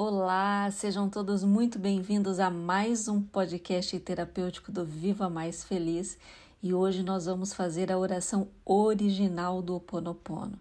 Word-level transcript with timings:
Olá, 0.00 0.70
sejam 0.70 1.10
todos 1.10 1.42
muito 1.42 1.76
bem-vindos 1.76 2.38
a 2.38 2.48
mais 2.48 3.08
um 3.08 3.20
podcast 3.20 3.98
terapêutico 3.98 4.70
do 4.70 4.84
Viva 4.84 5.28
Mais 5.28 5.64
Feliz 5.64 6.16
e 6.62 6.72
hoje 6.72 7.02
nós 7.02 7.26
vamos 7.26 7.52
fazer 7.52 7.90
a 7.90 7.98
oração 7.98 8.46
original 8.64 9.60
do 9.60 9.72
Ho 9.72 9.78
Oponopono. 9.78 10.56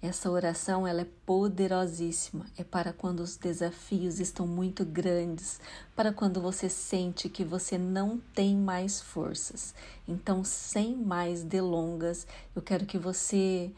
Essa 0.00 0.30
oração 0.30 0.86
ela 0.86 1.00
é 1.00 1.08
poderosíssima, 1.26 2.46
é 2.56 2.62
para 2.62 2.92
quando 2.92 3.18
os 3.18 3.36
desafios 3.36 4.20
estão 4.20 4.46
muito 4.46 4.84
grandes, 4.84 5.60
para 5.96 6.12
quando 6.12 6.40
você 6.40 6.68
sente 6.68 7.28
que 7.28 7.44
você 7.44 7.76
não 7.76 8.20
tem 8.36 8.56
mais 8.56 9.00
forças. 9.00 9.74
Então, 10.06 10.44
sem 10.44 10.94
mais 10.94 11.42
delongas, 11.42 12.24
eu 12.54 12.62
quero 12.62 12.86
que 12.86 12.98
você 12.98 13.72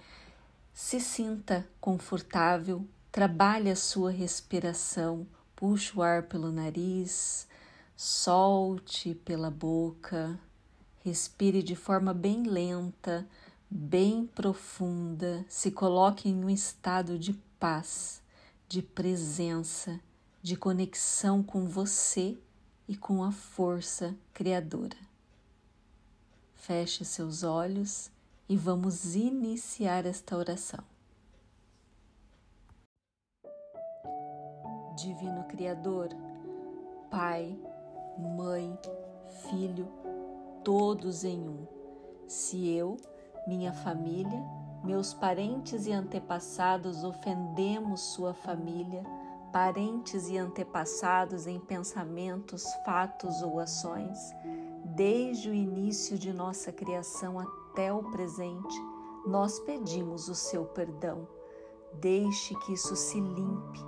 se 0.75 1.00
sinta 1.00 1.66
confortável, 1.80 2.86
trabalhe 3.19 3.69
a 3.69 3.75
sua 3.75 4.12
respiração, 4.12 5.26
puxe 5.57 5.99
o 5.99 6.03
ar 6.03 6.29
pelo 6.29 6.53
nariz, 6.53 7.49
solte 7.96 9.13
pela 9.13 9.50
boca, 9.50 10.39
respire 11.00 11.61
de 11.61 11.75
forma 11.75 12.14
bem 12.14 12.45
lenta, 12.45 13.29
bem 13.68 14.25
profunda, 14.25 15.45
se 15.49 15.73
coloque 15.73 16.29
em 16.29 16.45
um 16.45 16.49
estado 16.49 17.18
de 17.18 17.32
paz, 17.59 18.23
de 18.68 18.81
presença, 18.81 19.98
de 20.40 20.54
conexão 20.54 21.43
com 21.43 21.67
você 21.67 22.39
e 22.87 22.96
com 22.96 23.25
a 23.25 23.32
força 23.32 24.14
criadora. 24.32 24.96
Feche 26.54 27.04
seus 27.04 27.43
olhos 27.43 28.12
e 28.48 28.57
vamos 28.57 29.17
iniciar 29.17 30.07
esta 30.07 30.37
oração. 30.37 30.97
Divino 35.08 35.44
Criador, 35.44 36.08
Pai, 37.11 37.59
Mãe, 38.37 38.78
Filho, 39.48 39.89
todos 40.62 41.25
em 41.25 41.48
um. 41.48 41.67
Se 42.27 42.69
eu, 42.69 42.98
minha 43.47 43.73
família, 43.73 44.39
meus 44.84 45.14
parentes 45.14 45.86
e 45.86 45.92
antepassados 45.92 47.05
ofendemos 47.05 48.01
sua 48.03 48.34
família, 48.34 49.03
parentes 49.51 50.29
e 50.29 50.36
antepassados 50.36 51.47
em 51.47 51.59
pensamentos, 51.59 52.67
fatos 52.84 53.41
ou 53.42 53.59
ações, 53.59 54.19
desde 54.84 55.48
o 55.48 55.55
início 55.55 56.19
de 56.19 56.34
nossa 56.34 56.70
criação 56.70 57.41
até 57.41 57.91
o 57.91 58.03
presente, 58.11 58.77
nós 59.27 59.59
pedimos 59.61 60.29
o 60.29 60.34
seu 60.34 60.67
perdão. 60.67 61.27
Deixe 61.95 62.55
que 62.56 62.75
isso 62.75 62.95
se 62.95 63.19
limpe 63.19 63.88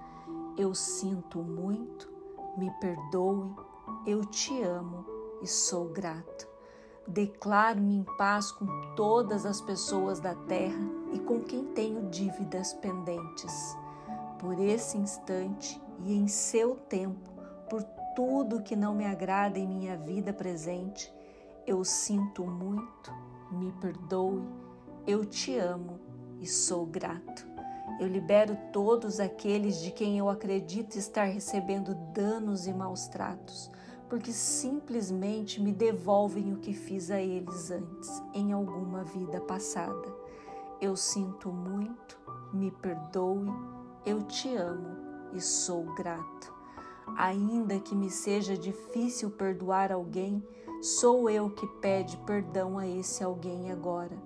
eu 0.57 0.75
sinto 0.75 1.39
muito, 1.39 2.11
me 2.57 2.69
perdoe, 2.79 3.53
eu 4.05 4.25
te 4.25 4.61
amo 4.61 5.05
e 5.41 5.47
sou 5.47 5.85
grato. 5.85 6.47
Declaro-me 7.07 7.95
em 7.95 8.03
paz 8.17 8.51
com 8.51 8.67
todas 8.95 9.45
as 9.45 9.59
pessoas 9.59 10.19
da 10.19 10.35
terra 10.35 10.87
e 11.11 11.19
com 11.19 11.41
quem 11.41 11.65
tenho 11.73 12.09
dívidas 12.09 12.73
pendentes. 12.73 13.75
Por 14.39 14.59
esse 14.59 14.97
instante 14.97 15.81
e 16.05 16.13
em 16.13 16.27
seu 16.27 16.75
tempo, 16.75 17.31
por 17.69 17.83
tudo 18.15 18.61
que 18.61 18.75
não 18.75 18.93
me 18.93 19.05
agrada 19.05 19.57
em 19.57 19.67
minha 19.67 19.97
vida 19.97 20.31
presente, 20.33 21.13
eu 21.65 21.83
sinto 21.83 22.45
muito, 22.45 23.13
me 23.51 23.71
perdoe, 23.73 24.41
eu 25.05 25.25
te 25.25 25.57
amo 25.57 25.99
e 26.39 26.47
sou 26.47 26.85
grato. 26.85 27.50
Eu 28.01 28.07
libero 28.07 28.57
todos 28.73 29.19
aqueles 29.19 29.79
de 29.79 29.91
quem 29.91 30.17
eu 30.17 30.27
acredito 30.27 30.95
estar 30.97 31.25
recebendo 31.25 31.93
danos 32.15 32.65
e 32.65 32.73
maus 32.73 33.07
tratos, 33.07 33.69
porque 34.09 34.31
simplesmente 34.31 35.61
me 35.61 35.71
devolvem 35.71 36.51
o 36.51 36.57
que 36.57 36.73
fiz 36.73 37.11
a 37.11 37.21
eles 37.21 37.69
antes, 37.69 38.23
em 38.33 38.53
alguma 38.53 39.03
vida 39.03 39.39
passada. 39.39 40.11
Eu 40.81 40.95
sinto 40.95 41.49
muito, 41.49 42.17
me 42.51 42.71
perdoe, 42.71 43.53
eu 44.03 44.23
te 44.23 44.55
amo 44.55 44.97
e 45.31 45.39
sou 45.39 45.83
grato. 45.93 46.51
Ainda 47.15 47.79
que 47.79 47.93
me 47.93 48.09
seja 48.09 48.57
difícil 48.57 49.29
perdoar 49.29 49.91
alguém, 49.91 50.43
sou 50.81 51.29
eu 51.29 51.51
que 51.51 51.67
pede 51.79 52.17
perdão 52.25 52.79
a 52.79 52.87
esse 52.87 53.23
alguém 53.23 53.71
agora. 53.71 54.17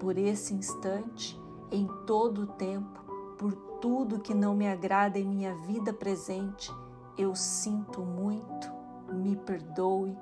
Por 0.00 0.18
esse 0.18 0.52
instante, 0.52 1.40
em 1.70 1.86
todo 2.04 2.42
o 2.42 2.46
tempo, 2.48 3.01
por 3.42 3.56
tudo 3.80 4.20
que 4.20 4.32
não 4.32 4.54
me 4.54 4.68
agrada 4.68 5.18
em 5.18 5.26
minha 5.26 5.52
vida 5.52 5.92
presente, 5.92 6.72
eu 7.18 7.34
sinto 7.34 8.00
muito, 8.00 8.70
me 9.12 9.34
perdoe, 9.34 10.16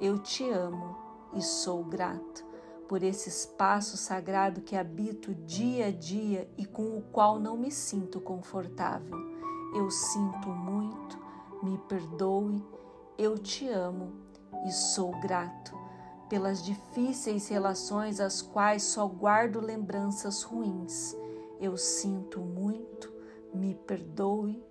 eu 0.00 0.18
te 0.18 0.50
amo 0.50 0.96
e 1.32 1.40
sou 1.40 1.84
grato 1.84 2.44
por 2.88 3.04
esse 3.04 3.28
espaço 3.28 3.96
sagrado 3.96 4.62
que 4.62 4.74
habito 4.74 5.32
dia 5.32 5.86
a 5.86 5.90
dia 5.92 6.50
e 6.58 6.66
com 6.66 6.98
o 6.98 7.02
qual 7.12 7.38
não 7.38 7.56
me 7.56 7.70
sinto 7.70 8.20
confortável. 8.20 9.16
Eu 9.72 9.88
sinto 9.88 10.48
muito, 10.48 11.16
me 11.62 11.78
perdoe, 11.88 12.66
eu 13.16 13.38
te 13.38 13.68
amo 13.68 14.12
e 14.66 14.72
sou 14.72 15.12
grato 15.20 15.72
pelas 16.28 16.64
difíceis 16.64 17.46
relações 17.46 18.18
às 18.18 18.42
quais 18.42 18.82
só 18.82 19.06
guardo 19.06 19.60
lembranças 19.60 20.42
ruins 20.42 21.16
eu 21.60 21.76
sinto 21.76 22.40
muito, 22.40 23.12
me 23.52 23.74
perdoe, 23.74 24.62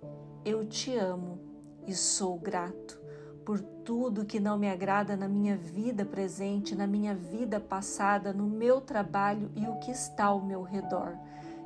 eu 0.44 0.66
te 0.66 0.96
amo 0.96 1.40
e 1.86 1.94
sou 1.94 2.38
grato 2.38 3.00
por 3.46 3.60
tudo 3.60 4.24
que 4.24 4.40
não 4.40 4.58
me 4.58 4.68
agrada 4.68 5.16
na 5.16 5.28
minha 5.28 5.56
vida 5.56 6.04
presente, 6.04 6.74
na 6.74 6.86
minha 6.86 7.14
vida 7.14 7.60
passada, 7.60 8.32
no 8.32 8.44
meu 8.44 8.80
trabalho 8.80 9.52
e 9.54 9.68
o 9.68 9.78
que 9.78 9.92
está 9.92 10.24
ao 10.24 10.44
meu 10.44 10.62
redor. 10.62 11.16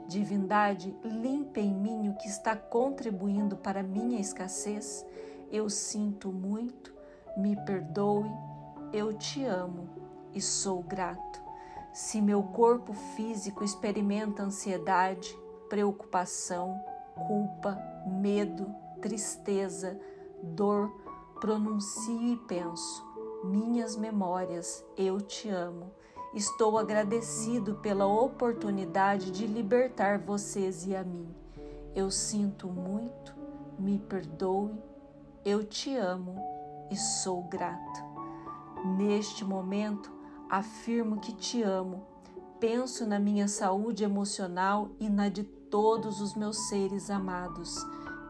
Divindade, 0.06 0.94
limpe 1.02 1.60
em 1.60 1.72
mim 1.72 2.10
o 2.10 2.16
que 2.16 2.28
está 2.28 2.54
contribuindo 2.54 3.56
para 3.56 3.82
minha 3.82 4.20
escassez. 4.20 5.06
Eu 5.50 5.70
sinto 5.70 6.30
muito, 6.30 6.92
me 7.34 7.56
perdoe, 7.64 8.30
eu 8.92 9.14
te 9.16 9.42
amo 9.44 9.88
e 10.34 10.40
sou 10.40 10.82
grato. 10.82 11.39
Se 11.92 12.20
meu 12.20 12.42
corpo 12.42 12.92
físico 12.92 13.64
experimenta 13.64 14.42
ansiedade, 14.42 15.36
preocupação, 15.68 16.80
culpa, 17.26 17.78
medo, 18.06 18.72
tristeza, 19.00 19.98
dor, 20.42 20.90
pronuncio 21.40 22.32
e 22.32 22.36
penso: 22.36 23.04
minhas 23.44 23.96
memórias, 23.96 24.84
eu 24.96 25.20
te 25.20 25.48
amo. 25.48 25.90
Estou 26.32 26.78
agradecido 26.78 27.76
pela 27.76 28.06
oportunidade 28.06 29.32
de 29.32 29.46
libertar 29.48 30.18
vocês 30.20 30.86
e 30.86 30.94
a 30.94 31.02
mim. 31.02 31.34
Eu 31.92 32.08
sinto 32.08 32.68
muito, 32.68 33.34
me 33.76 33.98
perdoe, 33.98 34.72
eu 35.44 35.64
te 35.64 35.96
amo 35.96 36.36
e 36.88 36.96
sou 36.96 37.42
grato. 37.42 38.04
Neste 38.96 39.44
momento, 39.44 40.19
afirmo 40.50 41.20
que 41.20 41.32
te 41.32 41.62
amo, 41.62 42.04
penso 42.58 43.06
na 43.06 43.20
minha 43.20 43.46
saúde 43.46 44.02
emocional 44.02 44.90
e 44.98 45.08
na 45.08 45.28
de 45.28 45.44
todos 45.44 46.20
os 46.20 46.34
meus 46.34 46.68
seres 46.68 47.08
amados. 47.08 47.76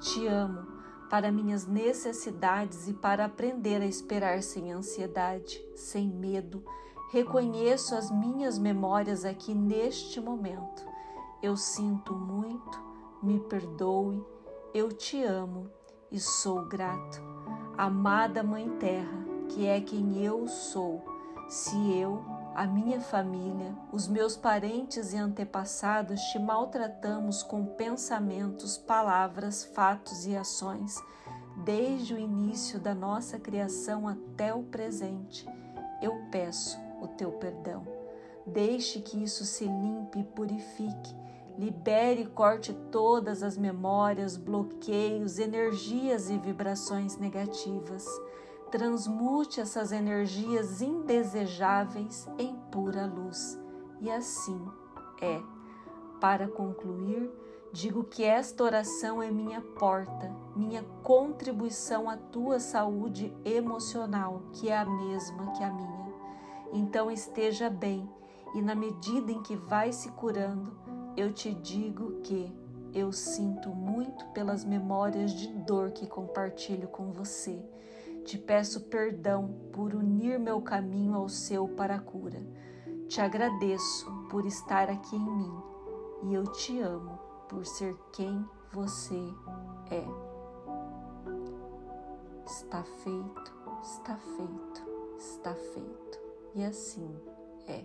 Te 0.01 0.27
amo 0.27 0.67
para 1.09 1.33
minhas 1.33 1.67
necessidades 1.67 2.87
e 2.87 2.93
para 2.93 3.25
aprender 3.25 3.81
a 3.81 3.87
esperar 3.87 4.43
sem 4.43 4.71
ansiedade, 4.71 5.61
sem 5.75 6.07
medo. 6.09 6.63
Reconheço 7.11 7.97
as 7.97 8.11
minhas 8.11 8.59
memórias 8.59 9.25
aqui 9.25 9.55
neste 9.55 10.21
momento. 10.21 10.87
Eu 11.43 11.57
sinto 11.57 12.15
muito, 12.15 12.79
me 13.23 13.41
perdoe, 13.41 14.23
eu 14.75 14.93
te 14.93 15.23
amo 15.25 15.69
e 16.13 16.21
sou 16.21 16.67
grato. 16.67 17.21
Amada 17.77 18.43
Mãe 18.43 18.69
Terra, 18.79 19.25
que 19.49 19.67
é 19.67 19.81
quem 19.81 20.23
eu 20.23 20.47
sou, 20.47 21.10
se 21.51 21.77
eu, 21.99 22.25
a 22.55 22.65
minha 22.65 23.01
família, 23.01 23.75
os 23.91 24.07
meus 24.07 24.37
parentes 24.37 25.13
e 25.13 25.17
antepassados 25.17 26.21
te 26.27 26.39
maltratamos 26.39 27.43
com 27.43 27.67
pensamentos, 27.67 28.79
palavras, 28.79 29.65
fatos 29.65 30.27
e 30.27 30.37
ações, 30.37 30.95
desde 31.65 32.15
o 32.15 32.19
início 32.19 32.79
da 32.79 32.95
nossa 32.95 33.37
criação 33.37 34.07
até 34.07 34.55
o 34.55 34.63
presente, 34.63 35.45
eu 36.01 36.23
peço 36.31 36.79
o 37.03 37.09
teu 37.09 37.33
perdão. 37.33 37.83
Deixe 38.47 39.01
que 39.01 39.21
isso 39.21 39.45
se 39.45 39.65
limpe 39.65 40.21
e 40.21 40.25
purifique. 40.25 41.17
Libere 41.59 42.23
e 42.23 42.27
corte 42.27 42.73
todas 42.93 43.43
as 43.43 43.59
memórias, 43.59 44.37
bloqueios, 44.37 45.41
energias 45.41 46.31
e 46.31 46.39
vibrações 46.39 47.17
negativas. 47.17 48.07
Transmute 48.71 49.61
essas 49.61 49.91
energias 49.91 50.81
indesejáveis 50.81 52.29
em 52.39 52.55
pura 52.71 53.05
luz. 53.07 53.59
E 54.01 54.11
assim 54.11 54.65
é. 55.21 55.43
Para 56.21 56.47
concluir, 56.47 57.31
digo 57.73 58.05
que 58.05 58.23
esta 58.23 58.63
oração 58.63 59.23
é 59.23 59.31
minha 59.31 59.61
porta, 59.61 60.31
minha 60.55 60.85
contribuição 61.03 62.09
à 62.09 62.17
tua 62.17 62.61
saúde 62.61 63.35
emocional, 63.45 64.43
que 64.53 64.69
é 64.69 64.77
a 64.77 64.85
mesma 64.85 65.53
que 65.53 65.65
a 65.65 65.73
minha. 65.73 66.13
Então 66.73 67.11
esteja 67.11 67.69
bem, 67.69 68.09
e 68.55 68.63
na 68.63 68.75
medida 68.75 69.33
em 69.33 69.43
que 69.43 69.57
vai 69.57 69.93
se 69.93 70.11
curando, 70.11 70.77
eu 71.17 71.33
te 71.33 71.53
digo 71.53 72.21
que 72.21 72.53
eu 72.93 73.13
sinto 73.13 73.71
muito 73.71 74.27
pelas 74.29 74.65
memórias 74.65 75.33
de 75.33 75.49
dor 75.49 75.91
que 75.91 76.07
compartilho 76.07 76.89
com 76.89 77.13
você. 77.13 77.63
Te 78.25 78.39
peço 78.39 78.83
perdão 78.83 79.49
por 79.73 79.95
unir 79.95 80.39
meu 80.39 80.61
caminho 80.61 81.15
ao 81.15 81.29
seu 81.29 81.67
para 81.69 81.97
a 81.97 82.01
cura. 82.01 82.41
Te 83.09 83.21
agradeço 83.21 84.11
por 84.31 84.47
estar 84.47 84.89
aqui 84.89 85.17
em 85.17 85.31
mim 85.31 85.63
e 86.23 86.35
eu 86.35 86.45
te 86.45 86.81
amo 86.81 87.19
por 87.49 87.67
ser 87.67 87.97
quem 88.13 88.45
você 88.73 89.21
é. 89.91 90.05
Está 92.47 92.83
feito, 92.83 93.53
está 93.83 94.17
feito, 94.17 95.17
está 95.19 95.55
feito. 95.55 96.21
E 96.55 96.65
assim 96.65 97.17
é. 97.67 97.83